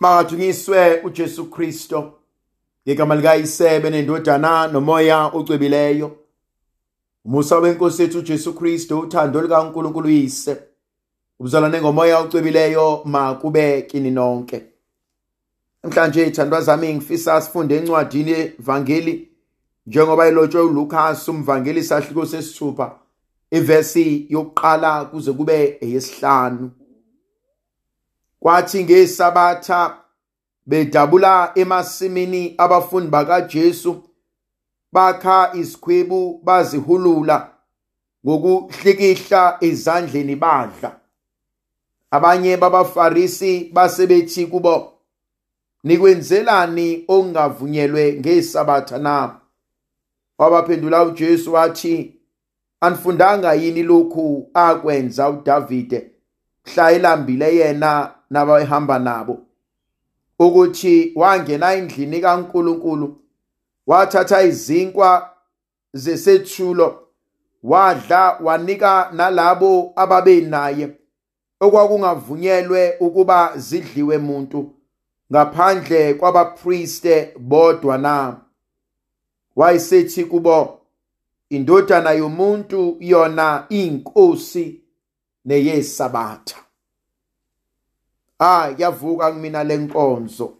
[0.00, 2.12] Makadunyiswe uJesu Kristo.
[2.88, 6.16] Ngegama likayisebe nendodana nomoya ocwebileyo.
[7.24, 10.56] Umusa wenkosi yethu uJesu Kristo uthando likaNkulunkulu uyise.
[11.38, 14.62] Ubuzalwane ngomoya ocwebileyo makube kini nonke.
[15.82, 19.28] Namhlanje ithandwa zami ngifisa sifunde encwadini yevangeli
[19.86, 22.98] njengoba ilotshwe uLukas umvangeli sahluko sesithupha
[23.50, 26.70] ivesi yokuqala kuze kube eyesihlanu.
[28.40, 29.96] Kwathi ngesabatha
[30.66, 34.02] bedabula emasimini abafundi bakaJesu
[34.92, 37.50] bakha isikhwebu bazihulula
[38.26, 41.00] ngokuhlikihla ezandleni badla.
[42.10, 44.92] Abanye babafarisi basebethi kubo
[45.84, 49.40] nikwenzelani ongavunyelwe ngesabatha na?
[50.38, 52.14] Wabaphendula uJesu wathi
[52.80, 56.10] anifundanga yini lokhu akwenza uDavide?
[56.66, 59.38] Mhla elambile yena nabahamba nabo
[60.38, 63.16] ukuthi wangena endlini kaNkuluNkulu
[63.86, 65.30] wathatha izinkwa
[65.92, 67.06] zesethulo
[67.62, 70.88] wadla wanika nalabo ababe naye
[71.60, 74.74] okwakungavunyelwe ukuba zidliwe umuntu
[75.32, 78.36] ngaphandle kwabapriste bodwa na.
[79.56, 80.80] Wayesethi kubo
[81.50, 84.80] indodana yomuntu yona inkosi
[85.44, 86.69] neyesabatha.
[88.40, 90.56] Ah yavuka kumina lenkonzo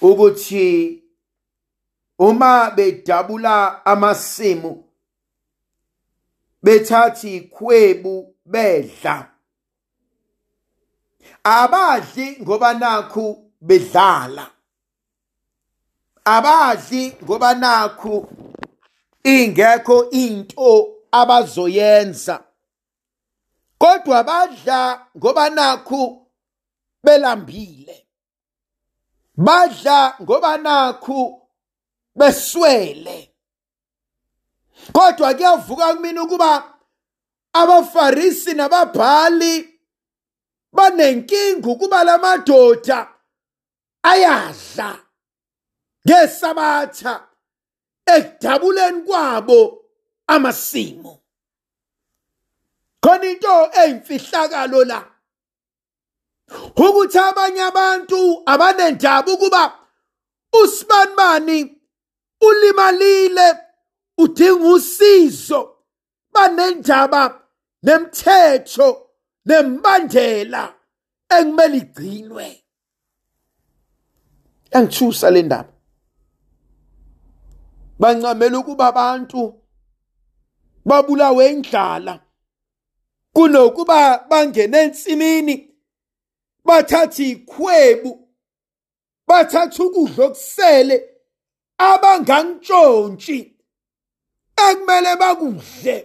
[0.00, 1.02] ukuthi
[2.18, 4.84] uma bedabula amasimu
[6.62, 9.30] bethathi ikhwebu bedla.
[11.44, 14.50] Abadli ngoba nakhu bedlala.
[16.24, 18.28] Abadli ngoba nakhu
[19.24, 22.44] ingekho into abazoyenza.
[23.78, 26.26] Kodwa badla ngoba nakhu
[27.04, 28.06] belambile.
[29.36, 31.48] Badla ngoba nakhu
[32.14, 33.34] beswele.
[34.92, 36.74] Kodwa kuyavuka kumina ukuba
[37.52, 39.80] abafarisi nababhali
[40.72, 43.14] banenkinga ukuba lamadoda
[44.02, 44.98] ayadla
[46.06, 47.28] ngesabatha
[48.06, 49.84] ekudabuleni kwabo
[50.26, 51.23] amasimo.
[53.04, 55.04] Khona into eyimfihlakalo la.
[56.76, 59.78] Ukuthi abanye abantu abanendaba ukuba
[60.62, 61.58] usibanibani
[62.40, 63.56] ulimalile
[64.18, 65.60] udinga usizo
[66.32, 67.22] banendaba
[67.82, 68.88] nemthetho
[69.46, 70.74] nembandela
[71.28, 72.64] engimele igcinwe.
[74.72, 75.72] Yangithusa le ndaba.
[78.00, 79.40] Bancamela ukuba abantu
[80.84, 82.23] babulawe indlala.
[83.34, 85.54] Kunokuba bangene ensimini
[86.64, 88.28] bathatha ikhwebu
[89.26, 90.96] bathatha ukudla okusele
[91.78, 93.38] abangangitshontshi
[94.66, 95.96] ekumele bakudle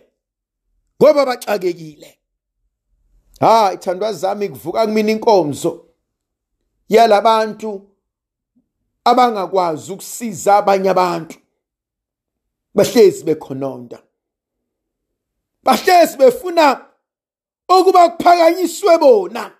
[1.01, 2.19] ngoba baxakekile.
[3.39, 5.85] Ha ithandwa zami kuvuka kumina inkonzo
[6.89, 7.71] yalabantu
[9.03, 11.37] abangakwazi ukusiza abanye abantu.
[12.75, 13.99] Bahlezi bekhononda
[15.63, 16.88] bahlezi befuna
[17.69, 19.51] ukuba kuphakanyiswe bona.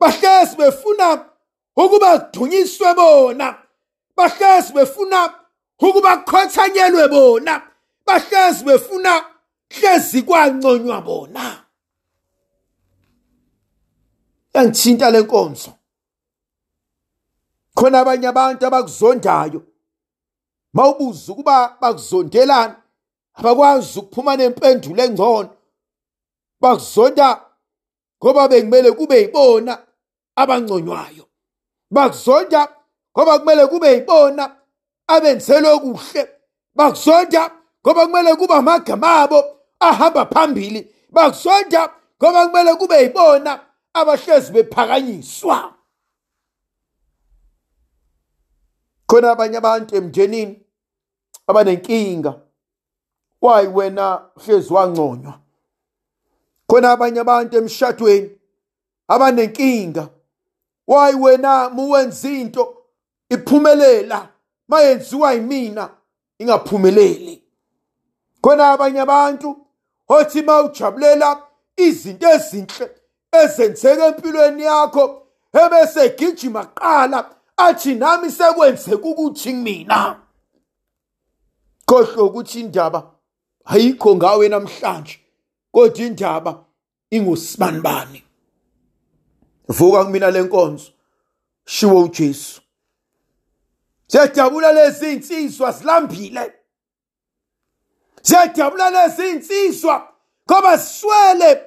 [0.00, 1.30] Bahlezi befuna
[1.76, 3.58] ukuba kudunyiswe bona.
[4.16, 5.34] Bahlezi befuna
[5.78, 7.62] ukuba kukhothanyelwe bona.
[8.06, 9.24] Bahlezi befuna
[9.70, 11.64] hlezi kwanconywa bona.
[14.54, 15.72] Yangithinta lenkonzo
[17.74, 19.62] khona abanye abantu abakuzondayo.
[20.72, 22.76] Mawubuza ukuba bakuzondelana
[23.34, 25.53] abakwazi ukuphuma nempendulo engcono.
[26.64, 27.44] Bakuzonda
[28.22, 29.86] ngoba bekumele kube yibona
[30.36, 31.28] abangconywayo.
[31.90, 32.68] Bakuzonda
[33.12, 34.56] ngoba kumele kube yibona
[35.06, 36.28] abenzelwe kuhle.
[36.74, 37.50] Bakuzonda
[37.82, 39.44] ngoba kumele kube amagama abo
[39.80, 40.94] ahamba phambili.
[41.10, 43.60] Bakuzonda ngoba kumele kube yibona
[43.94, 45.74] abahlezi bephakanyiswa.
[49.06, 50.66] Khona abanye abantu emndenini
[51.46, 52.40] abanenkinga
[53.40, 55.43] wayi wena hlezi wangconywa.
[56.74, 58.30] Khona abanye abantu emshadweni
[59.08, 60.08] abanenkinga.
[60.86, 62.76] Wayi wena muwenza into
[63.30, 64.28] iphumelela?
[64.68, 65.90] Mayenziwa yimina
[66.38, 67.42] ingaphumeleli.
[68.42, 69.56] Khona abanye abantu
[70.08, 71.42] othi mawujabulela
[71.76, 72.90] izinto ezinhle
[73.32, 75.22] ezenzeka empilweni yakho
[75.52, 80.20] ebese gijima qala athi nami sekwenzeka ukuthi mina
[81.86, 83.10] khohlwa ukuthi indaba
[83.64, 85.20] ayikho ngawe namhlanje
[85.72, 86.63] kodwa indaba
[87.16, 88.24] ingusibani bani
[89.68, 90.92] vuka kumina lenkonzo
[91.64, 92.60] shiwo uJesu.
[94.06, 96.52] Siyajabula lezi insizwa silambile
[98.22, 100.08] siyajabula lezi insizwa
[100.50, 101.62] ngoba siswele.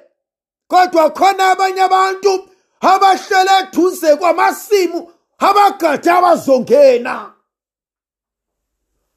[0.68, 2.48] Kodwa khona abanye abantu
[2.80, 7.32] abahlele eduze kwamasimu abagade abazongena.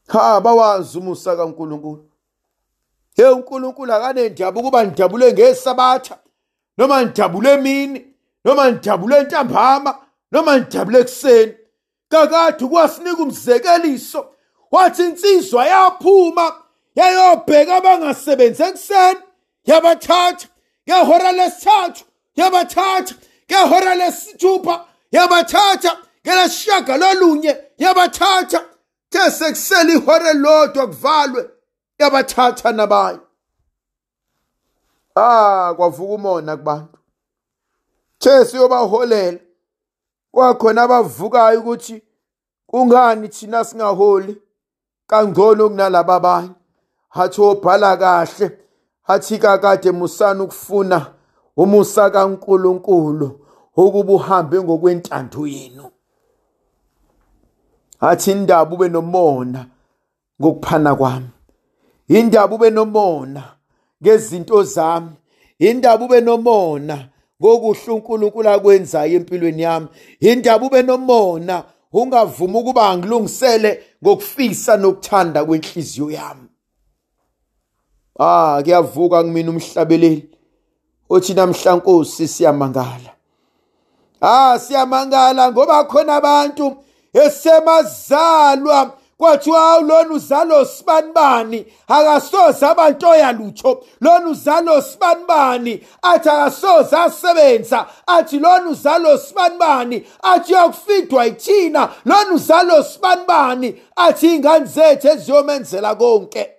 [0.08, 2.11] Ha bawazi umusa kaNkuluNkulu.
[3.18, 6.18] Ye uNkulunkulu akanendaba ukuba ndijabule ngesabatha
[6.78, 8.06] noma ndijabule emini
[8.46, 9.98] noma ndijabule entambama
[10.32, 11.54] noma ndijabule ekuseni.
[12.10, 14.26] Kakade kwasinika umzekeliso
[14.72, 16.56] wathi insizwa yaphuma
[16.96, 19.20] yayobheka abangasebenzi ekuseni
[19.66, 20.48] yabathatha
[20.90, 22.04] ngehora lesithathu
[22.36, 23.16] yabathatha
[23.52, 25.98] ngehora lesithupha yabathatha
[26.28, 28.62] ngelesishaga lolunye yabathatha.
[29.10, 31.50] The sekusele ihora lodwa kuvalwe.
[32.02, 33.20] Yabathatha nabayo
[35.16, 36.98] ah kwavuka umona kubantu.
[38.20, 39.40] The siyobaholela
[40.32, 42.02] kwakhona abavukayo ukuthi
[42.68, 44.42] kungani thina singaholi?
[45.08, 46.56] Kangcono kunalaba abanye.
[47.10, 48.58] Hathi obhala kahle
[49.02, 51.14] hathi kakade musana ukufuna
[51.58, 55.92] umusa kaNkuluNkulu ukuba uhambe ngokwentando yenu.
[58.00, 59.66] Athi indaba ube nomona
[60.42, 61.30] ngokuphana kwami.
[62.18, 63.44] Indaba ube nomona
[64.04, 65.12] ngezinto zami.
[65.60, 67.08] Indaba ube nomona
[67.42, 69.88] ngokuhle uNkulunkulu akwenzayo empilweni yami.
[70.20, 71.64] Indaba ube nomona
[71.94, 76.48] ungavumi ukuba angilungisele ngokufisa nokuthanda kwenhliziyo yami.
[78.20, 80.30] Ah kuyavuka kumina umhlabeleli.
[81.10, 83.12] Othi namhla Nkosi siyamangala.
[84.22, 86.78] Ah siyamangala ngoba khona abantu
[87.14, 97.88] esemazalwa kwathiwa lona uzalo sibanibani akasoze abantoya lutho lona uzalo sibanibani athi akasoze asebenza.
[98.08, 101.90] Athi lona uzalo sibanibani athi uyakufidwa yithina.
[102.06, 106.50] Lona uzalo sibanibani athi iy'ngane zethu eziyomenzela konke.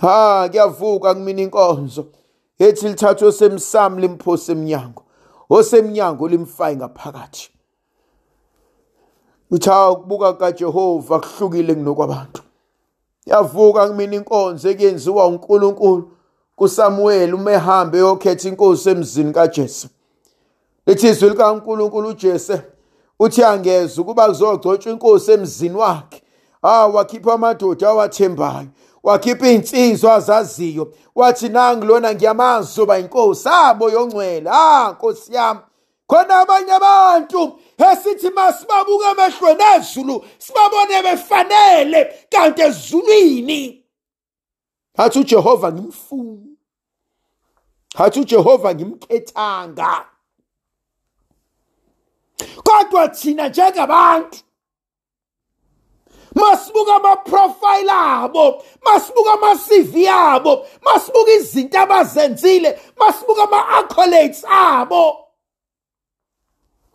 [0.00, 2.06] Ha kuyavuka kumina inkonzo.
[2.58, 5.02] Ethi lithathwe osemsamo limphose emnyango
[5.50, 7.53] osemnyango limfaye ngaphakathi.
[9.50, 12.42] Uthi ukubuka kaJehova kuhlukile kunokwabantu.
[13.26, 16.10] Yavuka kumina inkonzo ekuyenziwa uNkulunkulu
[16.56, 19.88] kuSamuel uma ehambe yokhetha inkosi emzini kaJese
[20.86, 22.62] lithi izwi likaNkulunkulu uJese
[23.18, 26.22] uthi angeza ukuba kuzogcotshwa inkosi emzini wakhe.
[26.62, 28.68] Ah wakhipha amadoda awathembayo
[29.02, 30.92] wakhipha iy'nsizwa azaziyo.
[31.14, 34.50] Wathi nangi lona ngiyamazi zoba inkosi abo yongcwele.
[34.52, 35.60] Ah nkosi yami
[36.06, 37.52] khona abanye abantu.
[37.78, 43.84] Esithi masibabuka emehlweni ezulu sibabone befanele kanti ezulwini.
[44.96, 46.58] Hathi uJehova ngimfuni.
[47.94, 50.06] Hathi uJehova ngimkhethanga.
[52.64, 54.38] Kodwa thina njengabantu
[56.34, 65.23] masibuka ama-profile abo masibuka ama-cv abo masibuka izinto abazenzile masibuka ama-accolades abo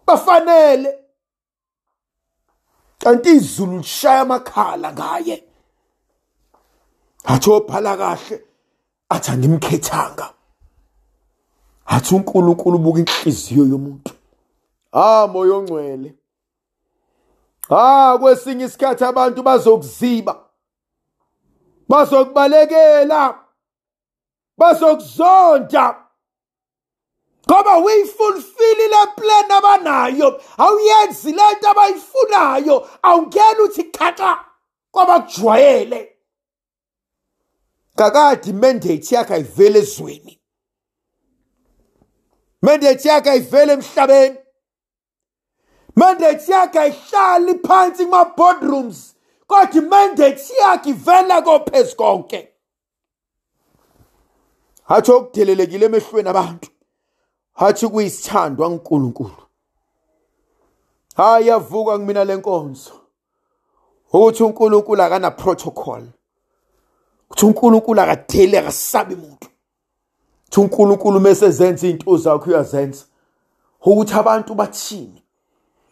[0.09, 0.99] bafanele.
[2.99, 5.43] Kanti izulu lishaya amakhala ngaye.
[7.23, 8.43] Athi obhala kahle
[9.09, 10.33] athi angimkhethanga.
[11.85, 14.13] Athi uNkulunkulu ubuka inhliziyo yomuntu.
[14.91, 16.15] Ah moya ongcwele.
[17.69, 20.33] Ah kwesinye isikhathi abantu bazokuziba.
[21.89, 23.39] Bazokubalekela.
[24.57, 26.08] Bazokuzonda.
[27.49, 30.41] Ngoba uyifulfillile plan abanayo.
[30.57, 32.87] Awuyenzi lento abayifunayo.
[33.03, 34.45] Awungena uthi khaxa
[34.91, 36.15] kwaba kujwayele.
[37.95, 40.41] Kakade mandate yakhe ayivele ezweni.
[42.61, 44.37] Mandate yakhe ayivele emhlabeni.
[45.95, 49.15] Mandate yakhe ayihlali phansi kuma-boardrooms
[49.47, 52.49] kodwa imandate yakhe ivela kophezu konke
[54.83, 56.69] hathi okudelelekile emehlweni abantu.
[57.59, 59.31] Hathi kuyisithandwa uNkulunkulu
[61.15, 62.91] hayi yavuka kumina lenkonzo
[64.13, 66.03] ukuthi uNkulunkulu akana protocol
[67.29, 69.47] ukuthi uNkulunkulu akadeli akasabi umuntu
[70.49, 73.05] ukuthi uNkulunkulu mesezenza izinto zakhe uyazenza.
[73.85, 75.23] Ukuthi abantu bathini.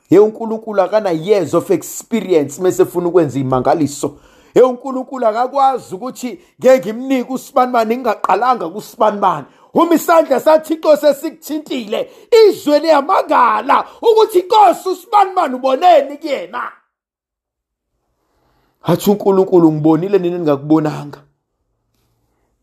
[0.10, 4.20] Ye uNkulunkulu akana years of experience mesefuna ukwenza imangaliso
[4.56, 9.46] ye uNkulunkulu akakwazi ukuthi ngeke ngimnike usibanibani ngingaqalanga kusibanibani
[9.82, 12.12] uma isandla sathixo sesikuthintile.
[12.48, 16.72] Izwe liyamangala ukuthi inkosi usibanibani uboneni kuyena.
[18.82, 21.20] Hathi uNkulunkulu ngibonile nini ningakubonanga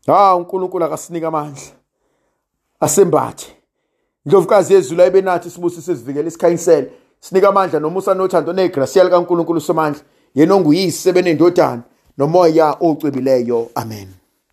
[0.07, 1.71] ha uNkulunkulu akasinika amandla.
[2.79, 3.55] Asembathe.
[4.25, 10.01] Indlovukazi yezulu ayibe nathi sibusise sivikele isikhanyisele sinika amandla nomusa nothando negrasiya likankulunkulu somandla
[10.35, 11.83] yena onguyise benendodana
[12.17, 14.24] nomoya ocwebileyo amen.